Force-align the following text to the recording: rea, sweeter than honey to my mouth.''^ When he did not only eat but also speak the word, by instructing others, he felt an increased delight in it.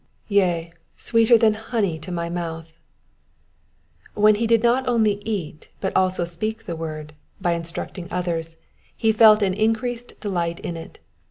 rea, 0.31 0.73
sweeter 0.97 1.37
than 1.37 1.53
honey 1.53 1.99
to 1.99 2.11
my 2.11 2.27
mouth.''^ 2.27 2.73
When 4.19 4.33
he 4.33 4.47
did 4.47 4.63
not 4.63 4.87
only 4.89 5.21
eat 5.25 5.69
but 5.79 5.95
also 5.95 6.23
speak 6.23 6.65
the 6.65 6.75
word, 6.75 7.13
by 7.39 7.51
instructing 7.53 8.07
others, 8.09 8.57
he 8.97 9.11
felt 9.11 9.43
an 9.43 9.53
increased 9.53 10.19
delight 10.19 10.59
in 10.61 10.75
it. 10.75 10.97